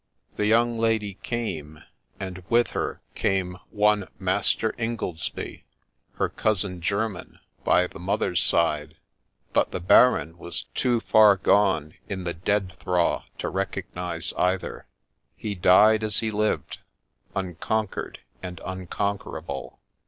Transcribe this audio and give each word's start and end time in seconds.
The 0.35 0.47
young 0.47 0.79
lady 0.79 1.19
came, 1.21 1.83
and 2.19 2.43
with 2.49 2.69
her 2.71 3.01
came 3.13 3.59
one 3.69 4.07
Master 4.17 4.71
Ingoldsby, 4.79 5.63
her 6.15 6.27
cousin 6.27 6.81
german 6.81 7.37
by 7.63 7.85
the 7.85 7.99
mother's 7.99 8.41
side; 8.41 8.95
but 9.53 9.69
the 9.69 9.79
Baron 9.79 10.39
was 10.39 10.63
too 10.73 11.01
far 11.01 11.37
gone 11.37 11.93
in 12.09 12.23
the 12.23 12.33
dead 12.33 12.73
thraw 12.79 13.25
to 13.37 13.49
recognize 13.49 14.33
either. 14.39 14.87
He 15.35 15.53
died 15.53 16.03
as 16.03 16.17
he 16.17 16.31
lived, 16.31 16.79
unconquered 17.35 18.21
and 18.41 18.59
unconquerable. 18.65 19.81